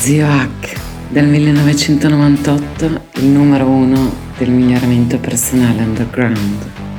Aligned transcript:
Zio 0.00 0.26
Hack, 0.26 0.80
del 1.10 1.26
1998, 1.26 3.00
il 3.16 3.26
numero 3.26 3.66
uno 3.66 4.10
del 4.38 4.48
miglioramento 4.48 5.18
personale 5.18 5.82
underground. 5.82 6.89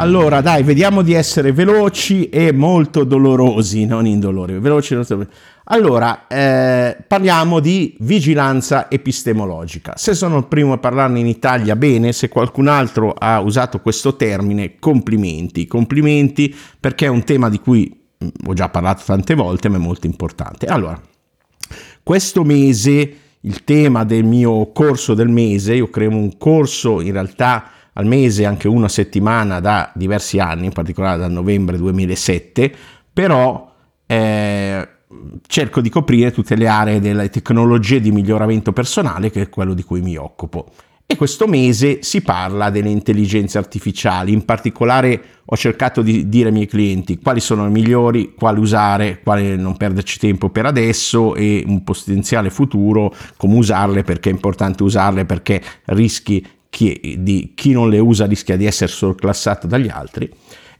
Allora, 0.00 0.40
dai, 0.40 0.62
vediamo 0.62 1.02
di 1.02 1.12
essere 1.12 1.52
veloci 1.52 2.30
e 2.30 2.54
molto 2.54 3.04
dolorosi, 3.04 3.84
non 3.84 4.06
indolori. 4.06 4.58
Veloci, 4.58 4.94
non 4.94 5.04
dolorosi. 5.06 5.30
Allora, 5.64 6.26
eh, 6.26 7.04
parliamo 7.06 7.60
di 7.60 7.96
vigilanza 7.98 8.90
epistemologica. 8.90 9.92
Se 9.98 10.14
sono 10.14 10.38
il 10.38 10.46
primo 10.46 10.72
a 10.72 10.78
parlarne 10.78 11.18
in 11.18 11.26
Italia, 11.26 11.76
bene, 11.76 12.12
se 12.12 12.30
qualcun 12.30 12.68
altro 12.68 13.12
ha 13.12 13.40
usato 13.40 13.80
questo 13.80 14.16
termine, 14.16 14.78
complimenti, 14.78 15.66
complimenti 15.66 16.56
perché 16.80 17.04
è 17.04 17.10
un 17.10 17.22
tema 17.22 17.50
di 17.50 17.58
cui 17.58 17.94
mm, 18.24 18.28
ho 18.46 18.54
già 18.54 18.70
parlato 18.70 19.02
tante 19.04 19.34
volte, 19.34 19.68
ma 19.68 19.76
è 19.76 19.80
molto 19.80 20.06
importante. 20.06 20.64
Allora, 20.64 20.98
questo 22.02 22.42
mese, 22.42 23.16
il 23.40 23.64
tema 23.64 24.04
del 24.04 24.24
mio 24.24 24.72
corso 24.72 25.12
del 25.12 25.28
mese, 25.28 25.74
io 25.74 25.90
creo 25.90 26.08
un 26.08 26.38
corso 26.38 27.02
in 27.02 27.12
realtà 27.12 27.72
al 27.94 28.06
mese, 28.06 28.46
anche 28.46 28.68
una 28.68 28.88
settimana 28.88 29.60
da 29.60 29.90
diversi 29.94 30.38
anni, 30.38 30.66
in 30.66 30.72
particolare 30.72 31.18
dal 31.18 31.32
novembre 31.32 31.76
2007, 31.76 32.72
però... 33.12 33.68
Eh, 34.06 34.88
cerco 35.46 35.80
di 35.80 35.88
coprire 35.88 36.30
tutte 36.30 36.54
le 36.54 36.68
aree 36.68 37.00
delle 37.00 37.30
tecnologie 37.30 38.00
di 38.00 38.12
miglioramento 38.12 38.72
personale, 38.72 39.30
che 39.30 39.42
è 39.42 39.48
quello 39.48 39.74
di 39.74 39.82
cui 39.82 40.00
mi 40.00 40.16
occupo. 40.16 40.68
E 41.10 41.16
questo 41.16 41.48
mese 41.48 42.04
si 42.04 42.20
parla 42.20 42.70
delle 42.70 42.88
intelligenze 42.88 43.58
artificiali, 43.58 44.32
in 44.32 44.44
particolare 44.44 45.22
ho 45.44 45.56
cercato 45.56 46.02
di 46.02 46.28
dire 46.28 46.46
ai 46.46 46.54
miei 46.54 46.68
clienti 46.68 47.18
quali 47.18 47.40
sono 47.40 47.64
le 47.64 47.70
migliori, 47.70 48.34
quali 48.36 48.60
usare, 48.60 49.18
quali 49.20 49.56
non 49.56 49.76
perderci 49.76 50.20
tempo 50.20 50.50
per 50.50 50.66
adesso 50.66 51.34
e 51.34 51.64
un 51.66 51.82
potenziale 51.82 52.48
futuro, 52.48 53.12
come 53.36 53.56
usarle, 53.56 54.04
perché 54.04 54.30
è 54.30 54.32
importante 54.32 54.84
usarle, 54.84 55.24
perché 55.24 55.60
rischi 55.86 56.46
chi, 56.70 57.16
di, 57.18 57.52
chi 57.54 57.72
non 57.72 57.90
le 57.90 57.98
usa 57.98 58.26
rischia 58.26 58.56
di 58.56 58.64
essere 58.64 58.90
sorclassato 58.90 59.66
dagli 59.66 59.88
altri. 59.88 60.30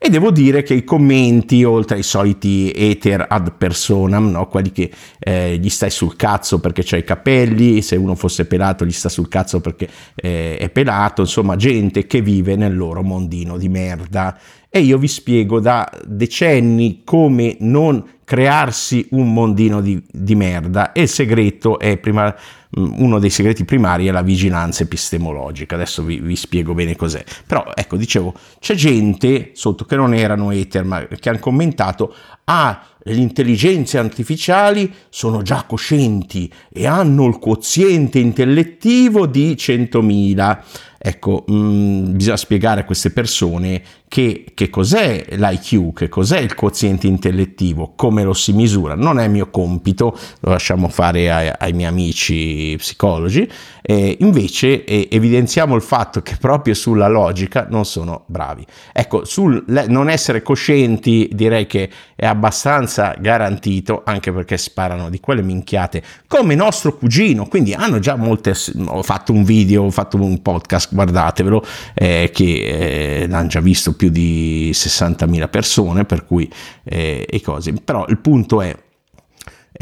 E 0.03 0.09
devo 0.09 0.31
dire 0.31 0.63
che 0.63 0.73
i 0.73 0.83
commenti, 0.83 1.63
oltre 1.63 1.97
ai 1.97 2.03
soliti 2.03 2.73
ether 2.75 3.27
ad 3.29 3.53
personam, 3.59 4.31
no? 4.31 4.49
quelli 4.49 4.73
che 4.73 4.91
eh, 5.19 5.59
gli 5.59 5.69
stai 5.69 5.91
sul 5.91 6.17
cazzo 6.17 6.59
perché 6.59 6.83
c'ha 6.83 6.97
i 6.97 7.05
capelli, 7.05 7.83
se 7.83 7.97
uno 7.97 8.15
fosse 8.15 8.47
pelato 8.47 8.87
gli 8.87 8.93
sta 8.93 9.11
sul 9.11 9.29
cazzo 9.29 9.61
perché 9.61 9.91
eh, 10.15 10.57
è 10.57 10.71
pelato, 10.71 11.21
insomma 11.21 11.55
gente 11.57 12.07
che 12.07 12.23
vive 12.23 12.57
nel 12.57 12.75
loro 12.75 13.03
mondino 13.03 13.59
di 13.59 13.69
merda. 13.69 14.39
E 14.71 14.81
io 14.81 14.97
vi 14.97 15.09
spiego 15.09 15.61
da 15.61 15.87
decenni 16.07 17.03
come 17.05 17.57
non 17.61 18.03
crearsi 18.25 19.07
un 19.11 19.35
mondino 19.35 19.83
di, 19.83 20.03
di 20.11 20.35
merda 20.35 20.93
e 20.93 21.03
il 21.03 21.09
segreto 21.09 21.79
è 21.79 21.99
prima 21.99 22.35
uno 22.77 23.19
dei 23.19 23.31
segreti 23.31 23.65
primari 23.65 24.07
è 24.07 24.11
la 24.11 24.23
vigilanza 24.23 24.83
epistemologica. 24.83 25.75
Adesso 25.75 26.03
vi, 26.03 26.21
vi, 26.21 26.37
spiego 26.37 26.75
bene 26.75 26.97
cos'è. 26.97 27.25
Però, 27.47 27.71
ecco, 27.75 27.97
dicevo, 27.97 28.35
c'è 28.61 28.75
gente 28.75 29.51
sotto 29.55 29.85
che 29.85 29.97
non 29.97 30.15
erano 30.15 30.51
ether, 30.51 30.85
ma 30.85 31.07
che 31.07 31.29
hanno 31.29 31.39
commentato, 31.39 32.15
ah, 32.45 32.85
le 33.05 33.15
intelligenze 33.15 33.99
artificiali 33.99 34.93
sono 35.09 35.43
già 35.43 35.65
coscienti 35.67 36.53
e 36.71 36.87
hanno 36.87 37.27
il 37.27 37.39
quoziente 37.39 38.19
intellettivo 38.19 39.27
di 39.27 39.55
100.000. 39.55 40.63
Ecco, 41.03 41.45
mh, 41.47 41.55
mm, 41.55 42.17
bisogna 42.17 42.37
spiegare 42.37 42.83
a 42.83 42.85
queste 42.85 43.11
persone 43.11 43.83
che, 44.07 44.45
che, 44.53 44.69
cos'è 44.69 45.25
l'IQ, 45.31 45.95
che 45.95 46.11
cos'è 46.11 46.41
il 46.41 46.55
quoziente 46.55 47.07
intellettivo, 47.07 47.95
come 47.97 48.23
lo 48.23 48.35
si 48.35 48.53
misura. 48.53 48.95
Non 48.97 49.19
è 49.19 49.27
mio 49.27 49.49
compito, 49.49 50.15
lo 50.41 50.51
lasciamo 50.51 50.89
fare 50.89 51.31
ai, 51.31 51.51
ai 51.57 51.73
miei 51.73 51.89
amici 51.89 52.60
psicologi. 52.79 53.49
Eh, 53.83 54.17
invece 54.21 54.85
eh, 54.85 55.09
evidenziamo 55.11 55.75
il 55.75 55.83
fatto 55.83 56.21
che 56.23 56.37
proprio 56.39 56.75
sulla 56.75 57.09
logica 57.09 57.67
non 57.69 57.85
sono 57.85 58.25
bravi. 58.27 58.65
Ecco, 58.93 59.25
sul 59.25 59.65
non 59.67 60.09
essere 60.09 60.43
coscienti 60.43 61.29
direi 61.33 61.67
che 61.67 61.89
è 62.15 62.27
abbastanza 62.27 63.17
garantito, 63.19 64.03
anche 64.05 64.33
perché 64.33 64.57
sparano 64.59 65.09
di 65.11 65.21
quelle 65.21 65.43
minchiate, 65.43 66.03
come 66.27 66.55
nostro 66.55 66.97
cugino, 66.97 67.47
quindi 67.47 67.73
hanno 67.73 67.99
già 67.99 68.17
molte... 68.17 68.55
Ho 68.87 69.03
fatto 69.03 69.33
un 69.33 69.43
video, 69.45 69.85
ho 69.85 69.91
fatto 69.91 70.17
un 70.17 70.43
podcast 70.43 70.95
guardatevelo, 70.95 71.65
eh, 71.95 72.31
che 72.33 73.25
eh, 73.25 73.29
hanno 73.31 73.49
già 73.49 73.61
visto 73.61 73.95
più 73.95 74.11
di 74.11 74.71
60.000 74.73 75.49
persone, 75.49 76.05
per 76.05 76.27
cui 76.27 76.51
eh, 76.85 77.27
e 77.29 77.41
cose. 77.41 77.73
Però 77.73 78.05
il 78.09 78.19
punto 78.19 78.61
è, 78.61 78.77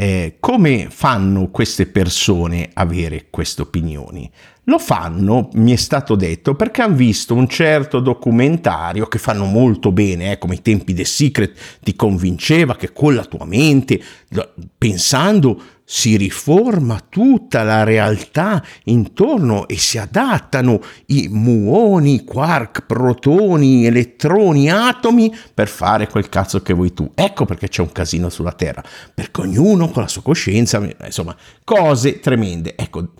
eh, 0.01 0.37
come 0.39 0.87
fanno 0.89 1.49
queste 1.49 1.85
persone 1.85 2.69
avere 2.73 3.25
queste 3.29 3.63
opinioni? 3.63 4.31
Lo 4.63 4.79
fanno, 4.79 5.49
mi 5.55 5.73
è 5.73 5.75
stato 5.75 6.15
detto, 6.15 6.55
perché 6.55 6.83
hanno 6.83 6.95
visto 6.95 7.33
un 7.33 7.49
certo 7.49 7.99
documentario 7.99 9.07
che 9.07 9.17
fanno 9.17 9.43
molto 9.43 9.91
bene, 9.91 10.31
eh, 10.31 10.37
come 10.37 10.55
i 10.55 10.61
tempi 10.61 10.93
del 10.93 11.05
Secret 11.05 11.79
ti 11.81 11.97
convinceva 11.97 12.77
che 12.77 12.93
con 12.93 13.13
la 13.13 13.25
tua 13.25 13.43
mente, 13.43 14.01
pensando 14.77 15.61
si 15.91 16.17
riforma 16.17 17.01
tutta 17.09 17.63
la 17.63 17.83
realtà 17.83 18.63
intorno 18.83 19.67
e 19.67 19.75
si 19.75 19.97
adattano 19.97 20.81
i 21.07 21.27
muoni, 21.31 22.23
quark, 22.23 22.85
protoni, 22.85 23.87
elettroni, 23.87 24.69
atomi 24.69 25.35
per 25.51 25.67
fare 25.67 26.07
quel 26.07 26.29
cazzo 26.29 26.61
che 26.61 26.75
vuoi 26.75 26.93
tu. 26.93 27.11
Ecco 27.15 27.45
perché 27.45 27.69
c'è 27.69 27.81
un 27.81 27.91
casino 27.91 28.29
sulla 28.29 28.51
Terra, 28.51 28.83
perché 29.11 29.41
ognuno 29.41 29.89
con 29.89 30.03
la 30.03 30.07
sua 30.07 30.21
coscienza, 30.21 30.79
insomma, 31.03 31.35
cose 31.63 32.19
tremende. 32.19 32.75
Ecco, 32.77 33.13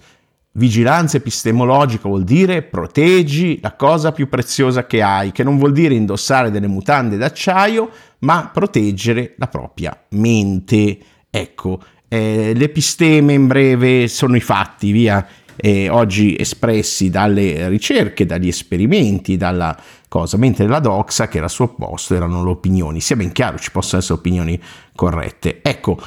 vigilanza 0.51 1.17
epistemologica 1.17 2.07
vuol 2.07 2.23
dire 2.23 2.61
proteggi 2.61 3.57
la 3.63 3.73
cosa 3.73 4.11
più 4.11 4.29
preziosa 4.29 4.85
che 4.85 5.01
hai, 5.01 5.31
che 5.31 5.43
non 5.43 5.57
vuol 5.57 5.71
dire 5.71 5.95
indossare 5.95 6.51
delle 6.51 6.67
mutande 6.67 7.17
d'acciaio, 7.17 7.89
ma 8.19 8.51
proteggere 8.53 9.33
la 9.39 9.47
propria 9.47 9.99
mente. 10.09 10.99
Ecco, 11.31 11.79
eh, 12.09 12.53
l'episteme 12.55 13.33
in 13.33 13.47
breve 13.47 14.07
sono 14.07 14.35
i 14.35 14.41
fatti, 14.41 14.91
via, 14.91 15.25
eh, 15.55 15.89
oggi 15.89 16.35
espressi 16.37 17.09
dalle 17.09 17.69
ricerche, 17.69 18.25
dagli 18.25 18.47
esperimenti, 18.47 19.37
dalla 19.37 19.77
cosa, 20.07 20.37
mentre 20.37 20.67
la 20.67 20.79
doxa, 20.79 21.27
che 21.27 21.37
era 21.37 21.45
al 21.45 21.51
suo 21.51 21.65
opposto, 21.65 22.15
erano 22.15 22.43
le 22.43 22.49
opinioni. 22.49 22.99
Sia 22.99 23.15
ben 23.15 23.31
chiaro, 23.31 23.59
ci 23.59 23.71
possono 23.71 24.01
essere 24.01 24.19
opinioni 24.19 24.59
corrette. 24.95 25.59
Ecco, 25.61 25.99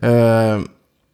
eh, 0.00 0.62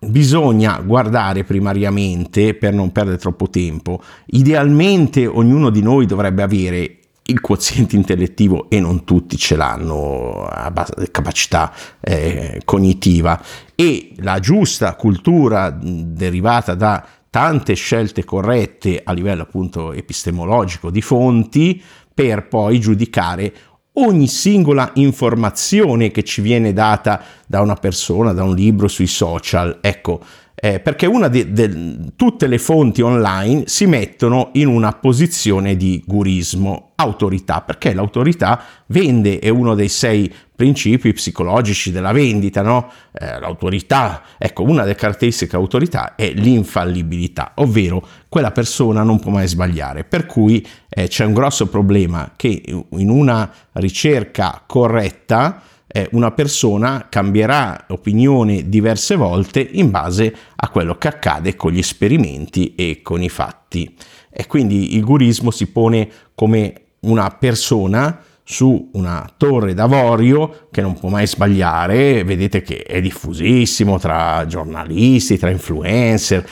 bisogna 0.01 0.81
guardare 0.81 1.45
primariamente, 1.45 2.55
per 2.55 2.75
non 2.75 2.93
perdere 2.93 3.17
troppo 3.17 3.49
tempo, 3.49 4.03
idealmente 4.27 5.27
ognuno 5.27 5.71
di 5.71 5.83
noi 5.83 6.07
dovrebbe 6.07 6.43
avere 6.43 6.99
il 7.27 7.41
quoziente 7.41 7.97
intellettivo 7.97 8.69
e 8.69 8.81
non 8.81 9.05
tutti 9.05 9.39
ce 9.39 9.57
l'hanno 9.57 10.45
a 10.45 10.71
capacità 11.11 11.73
eh, 12.01 12.61
cognitiva 12.67 13.41
e 13.75 14.13
la 14.19 14.39
giusta 14.39 14.95
cultura 14.95 15.71
derivata 15.71 16.75
da 16.75 17.05
tante 17.31 17.75
scelte 17.75 18.25
corrette 18.25 19.01
a 19.03 19.13
livello 19.13 19.43
appunto 19.43 19.93
epistemologico 19.93 20.91
di 20.91 21.03
fonti 21.03 21.83
per 22.15 22.47
poi 22.47 22.79
giudicare 22.79 23.53
ogni 23.95 24.29
singola 24.29 24.91
informazione 24.95 26.11
che 26.11 26.23
ci 26.23 26.41
viene 26.41 26.73
data 26.73 27.23
da 27.47 27.61
una 27.61 27.75
persona, 27.75 28.33
da 28.33 28.45
un 28.45 28.55
libro 28.55 28.89
sui 28.89 29.07
social. 29.07 29.79
Ecco, 29.81 30.21
eh, 30.65 30.81
perché 30.81 31.05
una 31.05 31.29
de, 31.29 32.15
tutte 32.17 32.47
le 32.47 32.57
fonti 32.57 33.03
online 33.03 33.65
si 33.67 33.85
mettono 33.85 34.49
in 34.55 34.69
una 34.69 34.93
posizione 34.93 35.77
di 35.77 36.03
gurismo, 36.07 36.93
autorità, 36.95 37.61
perché 37.61 37.93
l'autorità 37.93 38.63
vende, 38.87 39.41
è 39.41 39.51
uno 39.51 39.75
dei 39.75 39.91
sei 39.91 40.33
principi 40.57 41.13
psicologici 41.13 41.93
della 41.93 42.13
vendita, 42.13 42.63
no? 42.63 42.91
Eh, 43.13 43.39
l'autorità, 43.41 44.23
ecco, 44.39 44.63
una 44.63 44.85
delle 44.85 44.95
caratteristiche 44.95 45.51
dell'autorità 45.51 46.15
è 46.15 46.33
l'infallibilità, 46.33 47.53
ovvero 47.57 48.03
quella 48.31 48.51
persona 48.51 49.03
non 49.03 49.21
può 49.21 49.33
mai 49.33 49.47
sbagliare, 49.47 50.05
per 50.05 50.25
cui 50.25 50.67
eh, 50.89 51.09
c'è 51.09 51.27
un 51.27 51.35
grosso 51.35 51.69
problema 51.69 52.33
che 52.37 52.63
in 52.89 53.11
una 53.11 53.53
ricerca 53.73 54.63
corretta, 54.67 55.61
eh, 55.97 56.09
una 56.11 56.33
persona 56.33 57.07
cambierà 57.09 57.85
opinione 57.91 58.69
diverse 58.69 59.15
volte 59.15 59.61
in 59.61 59.93
base 59.93 60.35
a 60.57 60.69
quello 60.69 60.99
che 60.99 61.07
accade 61.07 61.55
con 61.55 61.71
gli 61.71 61.79
esperimenti 61.79 62.75
e 62.75 62.99
con 63.01 63.23
i 63.23 63.29
fatti. 63.29 63.95
E 64.29 64.49
quindi 64.49 64.97
il 64.97 65.05
gurismo 65.05 65.53
si 65.53 65.69
pone 65.69 66.11
come 66.35 66.75
una 67.01 67.31
persona 67.31 68.21
su 68.43 68.91
una 68.95 69.33
torre 69.37 69.73
d'avorio 69.73 70.67
che 70.73 70.81
non 70.81 70.99
può 70.99 71.11
mai 71.11 71.29
sbagliare, 71.29 72.25
vedete 72.25 72.61
che 72.63 72.83
è 72.83 73.01
diffusissimo 73.01 73.97
tra 74.01 74.45
giornalisti, 74.49 75.39
tra 75.39 75.51
influencer, 75.51 76.45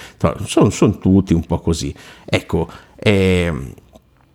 sono, 0.44 0.70
sono 0.70 0.98
tutti 0.98 1.34
un 1.34 1.44
po' 1.44 1.58
così. 1.58 1.92
Ecco, 2.24 2.70
eh, 2.96 3.52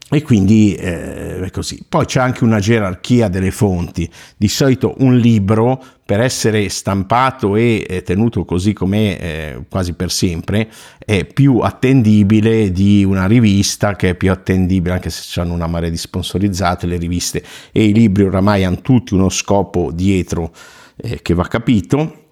e 0.09 0.21
quindi 0.21 0.74
eh, 0.74 1.42
è 1.42 1.51
così. 1.51 1.83
Poi 1.88 2.06
c'è 2.06 2.21
anche 2.21 2.45
una 2.45 2.59
gerarchia 2.59 3.27
delle 3.27 3.51
fonti. 3.51 4.09
Di 4.38 4.48
solito 4.48 4.95
un 5.00 5.18
libro, 5.18 5.83
per 6.06 6.21
essere 6.21 6.69
stampato 6.69 7.57
e 7.57 8.01
tenuto 8.06 8.45
così 8.45 8.71
com'è 8.71 9.18
eh, 9.19 9.63
quasi 9.69 9.94
per 9.94 10.09
sempre, 10.09 10.69
è 10.98 11.25
più 11.25 11.59
attendibile 11.59 12.71
di 12.71 13.04
una 13.04 13.27
rivista 13.27 13.98
che 13.98 14.12
è 14.12 14.15
più 14.15 14.31
attendibile, 14.31 14.94
anche 14.94 15.09
se 15.09 15.42
hanno 15.42 15.54
una 15.54 15.68
marea 15.68 15.89
di 15.89 15.98
sponsorizzate 15.98 16.88
le 16.88 16.95
riviste 16.95 17.44
e 17.74 17.83
i 17.83 17.94
libri 17.94 18.24
oramai 18.24 18.63
hanno 18.63 18.80
tutti 18.80 19.13
uno 19.13 19.27
scopo 19.27 19.92
dietro 19.92 20.53
eh, 20.95 21.21
che 21.21 21.33
va 21.33 21.45
capito 21.48 22.24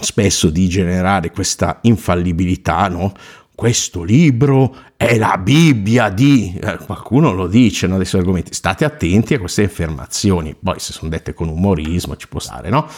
spesso 0.00 0.48
di 0.48 0.66
generare 0.68 1.30
questa 1.30 1.80
infallibilità, 1.82 2.88
no? 2.88 3.12
questo 3.54 4.04
libro 4.04 4.72
è 4.98 5.16
la 5.16 5.38
Bibbia 5.38 6.08
di... 6.08 6.58
Eh, 6.60 6.76
qualcuno 6.78 7.32
lo 7.32 7.46
dice 7.46 7.86
no, 7.86 7.98
dei 7.98 8.04
suoi 8.04 8.22
argomenti. 8.22 8.52
State 8.52 8.84
attenti 8.84 9.34
a 9.34 9.38
queste 9.38 9.62
affermazioni. 9.62 10.56
Poi 10.60 10.80
se 10.80 10.92
sono 10.92 11.08
dette 11.08 11.34
con 11.34 11.48
umorismo 11.48 12.16
ci 12.16 12.26
può 12.26 12.40
stare, 12.40 12.68
no? 12.68 12.88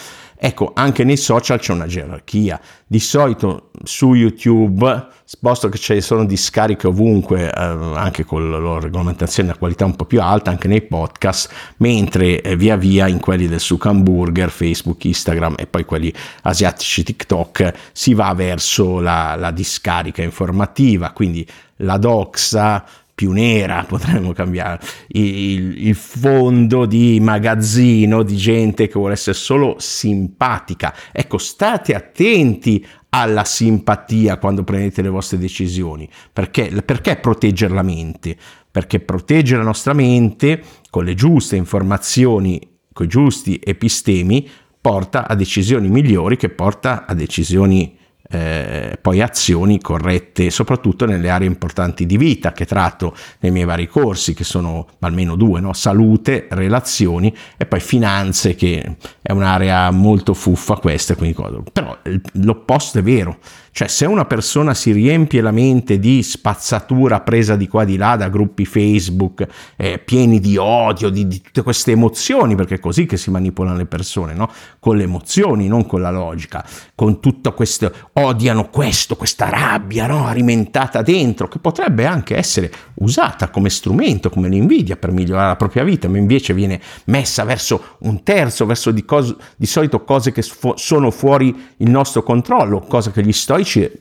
Ecco, 0.43 0.71
anche 0.73 1.03
nei 1.03 1.17
social 1.17 1.59
c'è 1.59 1.73
una 1.73 1.85
gerarchia. 1.85 2.59
Di 2.87 2.99
solito 2.99 3.69
su 3.83 4.15
YouTube, 4.15 5.09
posto 5.39 5.69
che 5.69 5.77
ci 5.77 6.01
sono 6.01 6.25
discariche 6.25 6.87
ovunque, 6.87 7.53
eh, 7.53 7.53
anche 7.53 8.25
con 8.25 8.49
la 8.49 8.57
loro 8.57 8.79
regolamentazione 8.79 9.51
a 9.51 9.55
qualità 9.55 9.85
un 9.85 9.95
po' 9.95 10.05
più 10.05 10.19
alta, 10.19 10.49
anche 10.49 10.67
nei 10.67 10.81
podcast, 10.81 11.75
mentre 11.77 12.41
eh, 12.41 12.55
via 12.55 12.77
via 12.77 13.07
in 13.07 13.19
quelli 13.19 13.47
del 13.47 13.59
suc 13.59 13.85
hamburger, 13.85 14.49
Facebook, 14.49 15.05
Instagram 15.05 15.53
e 15.59 15.67
poi 15.67 15.85
quelli 15.85 16.11
asiatici 16.41 17.03
TikTok 17.03 17.73
si 17.91 18.15
va 18.15 18.33
verso 18.33 18.99
la, 18.99 19.35
la 19.35 19.51
discarica 19.51 20.23
informativa, 20.23 21.11
quindi 21.11 21.47
la 21.81 21.97
doxa, 21.97 22.83
più 23.13 23.31
nera, 23.31 23.85
potremmo 23.87 24.33
cambiare 24.33 24.79
il, 25.09 25.87
il, 25.87 25.95
fondo 25.95 26.87
di 26.87 27.19
magazzino 27.21 28.23
di 28.23 28.35
gente 28.35 28.87
che 28.87 28.97
vuole 28.97 29.13
essere 29.13 29.37
solo 29.37 29.75
simpatica. 29.77 30.93
Ecco, 31.11 31.37
state 31.37 31.93
attenti 31.93 32.83
alla 33.09 33.43
simpatia 33.43 34.37
quando 34.37 34.63
prendete 34.63 35.03
le 35.03 35.09
vostre 35.09 35.37
decisioni. 35.37 36.09
Perché, 36.33 36.81
perché 36.83 37.17
proteggere 37.17 37.73
la 37.73 37.83
mente? 37.83 38.35
Perché 38.71 38.99
proteggere 38.99 39.59
la 39.59 39.65
nostra 39.65 39.93
mente 39.93 40.63
con 40.89 41.03
le 41.03 41.13
giuste 41.13 41.57
informazioni, 41.57 42.59
con 42.91 43.05
i 43.05 43.09
giusti 43.09 43.59
epistemi, 43.63 44.49
porta 44.79 45.27
a 45.27 45.35
decisioni 45.35 45.89
migliori 45.89 46.37
che 46.37 46.49
porta 46.49 47.05
a 47.05 47.13
decisioni 47.13 47.99
eh, 48.31 48.97
poi 49.01 49.21
azioni 49.21 49.79
corrette, 49.79 50.49
soprattutto 50.49 51.05
nelle 51.05 51.29
aree 51.29 51.47
importanti 51.47 52.05
di 52.05 52.17
vita 52.17 52.53
che 52.53 52.65
tratto 52.65 53.15
nei 53.39 53.51
miei 53.51 53.65
vari 53.65 53.87
corsi, 53.87 54.33
che 54.33 54.43
sono 54.43 54.87
almeno 54.99 55.35
due, 55.35 55.59
no? 55.59 55.73
salute, 55.73 56.47
relazioni 56.49 57.35
e 57.57 57.65
poi 57.65 57.79
finanze, 57.79 58.55
che 58.55 58.95
è 59.21 59.31
un'area 59.31 59.91
molto 59.91 60.33
fuffa 60.33 60.75
questa, 60.75 61.15
quindi, 61.15 61.35
però 61.71 61.97
l'opposto 62.33 62.99
è 62.99 63.03
vero, 63.03 63.37
cioè, 63.73 63.87
se 63.87 64.05
una 64.05 64.25
persona 64.25 64.73
si 64.73 64.91
riempie 64.91 65.39
la 65.39 65.51
mente 65.51 65.97
di 65.97 66.21
spazzatura 66.23 67.21
presa 67.21 67.55
di 67.55 67.69
qua 67.69 67.85
di 67.85 67.95
là 67.95 68.17
da 68.17 68.27
gruppi 68.27 68.65
Facebook 68.65 69.47
eh, 69.77 69.97
pieni 69.97 70.41
di 70.41 70.57
odio, 70.57 71.09
di, 71.09 71.25
di, 71.25 71.41
tutte 71.41 71.63
queste 71.63 71.91
emozioni, 71.91 72.55
perché 72.55 72.75
è 72.75 72.79
così 72.79 73.05
che 73.05 73.15
si 73.15 73.31
manipolano 73.31 73.77
le 73.77 73.85
persone, 73.85 74.33
no? 74.33 74.51
Con 74.77 74.97
le 74.97 75.03
emozioni, 75.03 75.69
non 75.69 75.85
con 75.85 76.01
la 76.01 76.11
logica, 76.11 76.65
con 76.95 77.21
tutto 77.21 77.53
questo, 77.53 77.93
odiano 78.13 78.67
questo, 78.69 79.15
questa 79.15 79.47
rabbia, 79.47 80.05
no? 80.05 80.27
Alimentata 80.27 81.01
dentro, 81.01 81.47
che 81.47 81.59
potrebbe 81.59 82.05
anche 82.05 82.35
essere 82.35 82.69
usata 82.95 83.49
come 83.49 83.69
strumento, 83.69 84.29
come 84.29 84.49
l'invidia 84.49 84.97
per 84.97 85.11
migliorare 85.11 85.47
la 85.47 85.55
propria 85.55 85.85
vita, 85.85 86.09
ma 86.09 86.17
invece 86.17 86.53
viene 86.53 86.81
messa 87.05 87.45
verso 87.45 87.95
un 87.99 88.21
terzo, 88.21 88.65
verso 88.65 88.91
di, 88.91 89.05
cos- 89.05 89.35
di 89.55 89.65
solito 89.65 90.03
cose 90.03 90.33
che 90.33 90.41
fu- 90.41 90.73
sono 90.75 91.09
fuori 91.09 91.55
il 91.77 91.89
nostro 91.89 92.21
controllo, 92.21 92.81
cose 92.81 93.11
che 93.11 93.23
gli 93.23 93.31
sto 93.31 93.59
stoici 93.61 93.91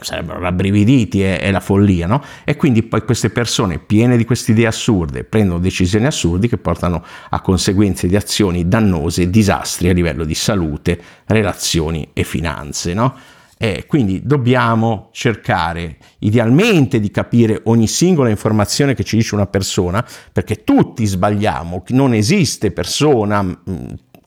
sarebbero 0.00 0.40
rabbrividiti, 0.40 1.22
è, 1.22 1.40
è 1.40 1.50
la 1.50 1.60
follia, 1.60 2.06
no? 2.06 2.22
E 2.44 2.56
quindi 2.56 2.82
poi 2.82 3.02
queste 3.02 3.30
persone 3.30 3.78
piene 3.78 4.16
di 4.16 4.24
queste 4.24 4.52
idee 4.52 4.66
assurde 4.66 5.24
prendono 5.24 5.58
decisioni 5.58 6.06
assurde 6.06 6.48
che 6.48 6.58
portano 6.58 7.04
a 7.30 7.40
conseguenze 7.40 8.08
di 8.08 8.16
azioni 8.16 8.68
dannose, 8.68 9.30
disastri 9.30 9.88
a 9.88 9.92
livello 9.92 10.24
di 10.24 10.34
salute, 10.34 11.00
relazioni 11.26 12.10
e 12.12 12.24
finanze, 12.24 12.94
no? 12.94 13.14
Eh, 13.58 13.86
quindi 13.86 14.20
dobbiamo 14.22 15.08
cercare 15.12 15.96
idealmente 16.18 17.00
di 17.00 17.10
capire 17.10 17.62
ogni 17.64 17.86
singola 17.86 18.28
informazione 18.28 18.94
che 18.94 19.02
ci 19.02 19.16
dice 19.16 19.34
una 19.34 19.46
persona, 19.46 20.04
perché 20.30 20.62
tutti 20.62 21.06
sbagliamo, 21.06 21.82
non 21.88 22.12
esiste 22.12 22.70
persona 22.70 23.58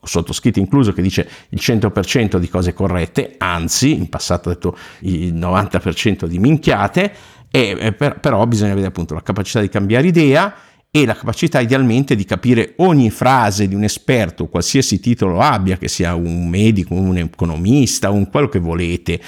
sottoscritto 0.02 0.60
incluso 0.60 0.94
che 0.94 1.02
dice 1.02 1.30
il 1.50 1.60
100% 1.62 2.38
di 2.38 2.50
cose 2.50 2.74
corrette, 2.74 3.36
anzi 3.38 3.96
in 3.96 4.10
passato 4.10 4.50
ha 4.50 4.54
detto 4.54 4.78
il 5.00 5.34
90% 5.34 6.26
di 6.26 6.40
minchiate, 6.40 7.14
e, 7.52 7.94
per, 7.98 8.20
però 8.20 8.46
bisogna 8.46 8.74
avere 8.74 8.88
appunto 8.88 9.14
la 9.14 9.24
capacità 9.24 9.60
di 9.60 9.70
cambiare 9.70 10.08
idea 10.08 10.54
e 10.92 11.06
la 11.06 11.16
capacità 11.16 11.60
idealmente 11.60 12.16
di 12.16 12.26
capire 12.26 12.74
ogni 12.78 13.12
frase 13.12 13.68
di 13.68 13.76
un 13.76 13.84
esperto, 13.84 14.48
qualsiasi 14.48 15.00
titolo 15.00 15.40
abbia, 15.40 15.78
che 15.78 15.88
sia 15.88 16.16
un 16.16 16.48
medico, 16.48 16.96
un 16.96 17.18
economista, 17.18 18.10
un 18.10 18.30
quello 18.30 18.50
che 18.50 18.60
volete, 18.60 19.22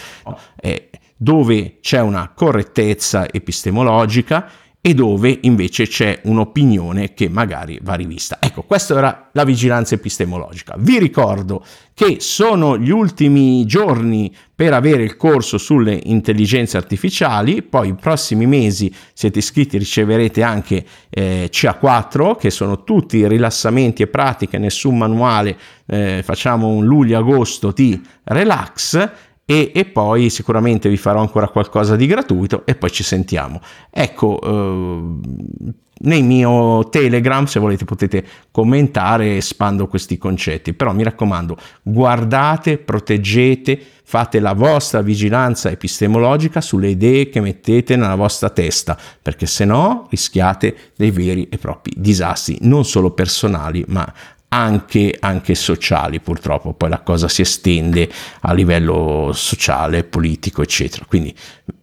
eh, 0.59 0.89
dove 1.15 1.77
c'è 1.79 1.99
una 2.01 2.31
correttezza 2.33 3.31
epistemologica 3.31 4.49
e 4.83 4.95
dove 4.95 5.37
invece 5.41 5.87
c'è 5.87 6.21
un'opinione 6.23 7.13
che 7.13 7.29
magari 7.29 7.77
va 7.83 7.93
rivista. 7.93 8.39
Ecco, 8.41 8.63
questa 8.63 8.97
era 8.97 9.29
la 9.31 9.43
vigilanza 9.43 9.93
epistemologica. 9.93 10.73
Vi 10.79 10.97
ricordo 10.97 11.63
che 11.93 12.17
sono 12.19 12.79
gli 12.79 12.89
ultimi 12.89 13.63
giorni 13.67 14.33
per 14.55 14.73
avere 14.73 15.03
il 15.03 15.17
corso 15.17 15.59
sulle 15.59 15.99
intelligenze 16.05 16.77
artificiali, 16.77 17.61
poi 17.61 17.89
i 17.89 17.93
prossimi 17.93 18.47
mesi 18.47 18.91
siete 19.13 19.37
iscritti 19.37 19.77
riceverete 19.77 20.41
anche 20.41 20.83
eh, 21.09 21.49
CA4 21.51 22.37
che 22.37 22.49
sono 22.49 22.83
tutti 22.83 23.27
rilassamenti 23.27 24.01
e 24.01 24.07
pratiche, 24.07 24.57
nessun 24.57 24.97
manuale, 24.97 25.57
eh, 25.85 26.21
facciamo 26.23 26.69
un 26.69 26.85
luglio-agosto 26.85 27.71
di 27.71 28.01
relax 28.23 29.09
e, 29.51 29.71
e, 29.75 29.83
poi 29.83 30.29
sicuramente 30.29 30.87
vi 30.87 30.95
farò 30.95 31.19
ancora 31.19 31.49
qualcosa 31.49 31.97
di 31.97 32.07
gratuito 32.07 32.65
e 32.65 32.73
poi 32.75 32.89
ci 32.89 33.03
sentiamo. 33.03 33.59
Ecco, 33.89 34.39
eh, 34.41 35.73
nel 36.03 36.23
mio 36.23 36.87
Telegram, 36.87 37.43
se 37.43 37.59
volete, 37.59 37.83
potete 37.83 38.25
commentare, 38.49 39.35
espando 39.35 39.87
questi 39.87 40.17
concetti, 40.17 40.71
però 40.71 40.93
mi 40.93 41.03
raccomando, 41.03 41.57
guardate, 41.81 42.77
proteggete, 42.77 43.77
fate 44.05 44.39
la 44.39 44.53
vostra 44.53 45.01
vigilanza 45.01 45.69
epistemologica 45.69 46.61
sulle 46.61 46.87
idee 46.87 47.27
che 47.27 47.41
mettete 47.41 47.97
nella 47.97 48.15
vostra 48.15 48.49
testa, 48.51 48.97
perché 49.21 49.45
se 49.45 49.65
no 49.65 50.07
rischiate 50.09 50.75
dei 50.95 51.11
veri 51.11 51.49
e 51.49 51.57
propri 51.57 51.91
disastri, 51.97 52.57
non 52.61 52.85
solo 52.85 53.11
personali, 53.11 53.83
ma 53.89 54.11
anche, 54.53 55.15
anche, 55.19 55.55
sociali 55.55 56.19
purtroppo, 56.19 56.73
poi 56.73 56.89
la 56.89 57.01
cosa 57.01 57.27
si 57.27 57.41
estende 57.41 58.09
a 58.41 58.53
livello 58.53 59.31
sociale, 59.33 60.03
politico, 60.03 60.61
eccetera. 60.61 61.05
Quindi 61.05 61.33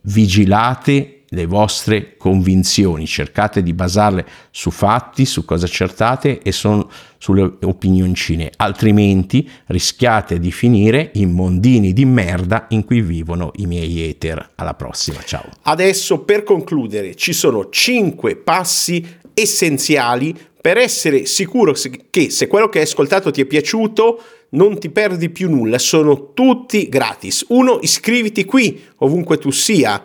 vigilate 0.02 1.17
le 1.30 1.46
vostre 1.46 2.16
convinzioni, 2.16 3.06
cercate 3.06 3.62
di 3.62 3.74
basarle 3.74 4.26
su 4.50 4.70
fatti, 4.70 5.26
su 5.26 5.44
cose 5.44 5.66
accertate 5.66 6.40
e 6.40 6.52
sono 6.52 6.88
sulle 7.18 7.52
opinioncine, 7.62 8.50
altrimenti 8.56 9.48
rischiate 9.66 10.38
di 10.38 10.50
finire 10.52 11.10
in 11.14 11.32
mondini 11.32 11.92
di 11.92 12.04
merda 12.04 12.66
in 12.70 12.84
cui 12.84 13.02
vivono 13.02 13.50
i 13.56 13.66
miei 13.66 14.08
ether. 14.08 14.50
Alla 14.54 14.74
prossima, 14.74 15.20
ciao. 15.24 15.48
Adesso 15.62 16.20
per 16.20 16.44
concludere 16.44 17.14
ci 17.14 17.32
sono 17.32 17.68
5 17.68 18.36
passi 18.36 19.04
essenziali 19.34 20.36
per 20.60 20.76
essere 20.76 21.26
sicuro 21.26 21.74
che 22.10 22.30
se 22.30 22.46
quello 22.46 22.68
che 22.68 22.78
hai 22.78 22.84
ascoltato 22.84 23.30
ti 23.30 23.40
è 23.40 23.44
piaciuto 23.44 24.22
non 24.50 24.78
ti 24.78 24.90
perdi 24.90 25.28
più 25.30 25.50
nulla, 25.50 25.78
sono 25.78 26.32
tutti 26.32 26.88
gratis. 26.88 27.44
Uno, 27.48 27.78
iscriviti 27.82 28.44
qui 28.44 28.82
ovunque 28.96 29.38
tu 29.38 29.50
sia 29.50 30.02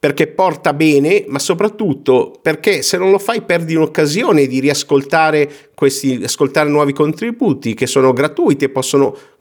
perché 0.00 0.28
porta 0.28 0.72
bene, 0.74 1.24
ma 1.26 1.40
soprattutto 1.40 2.38
perché 2.40 2.82
se 2.82 2.96
non 2.98 3.10
lo 3.10 3.18
fai 3.18 3.42
perdi 3.42 3.74
un'occasione 3.74 4.46
di 4.46 4.60
riascoltare 4.60 5.50
questi, 5.74 6.20
ascoltare 6.22 6.68
nuovi 6.68 6.92
contributi 6.92 7.74
che 7.74 7.86
sono 7.86 8.12
gratuiti 8.12 8.66
e 8.66 8.68
possono 8.68 9.16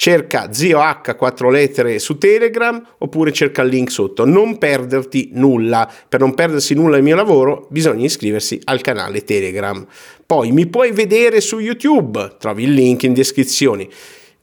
cerca 0.00 0.50
Zio 0.50 0.80
H 0.80 1.14
4 1.14 1.50
lettere 1.50 1.98
su 1.98 2.16
Telegram 2.16 2.82
oppure 2.96 3.32
cerca 3.32 3.60
il 3.60 3.68
link 3.68 3.90
sotto. 3.90 4.24
Non 4.24 4.56
perderti 4.56 5.32
nulla. 5.34 5.92
Per 6.08 6.20
non 6.20 6.32
perdersi 6.32 6.72
nulla 6.72 6.94
del 6.94 7.02
mio 7.02 7.16
lavoro 7.16 7.66
bisogna 7.68 8.06
iscriversi 8.06 8.58
al 8.64 8.80
canale 8.80 9.24
Telegram. 9.24 9.86
Poi 10.24 10.52
mi 10.52 10.66
puoi 10.68 10.92
vedere 10.92 11.42
su 11.42 11.58
YouTube, 11.58 12.36
trovi 12.38 12.62
il 12.62 12.72
link 12.72 13.02
in 13.02 13.12
descrizione. 13.12 13.88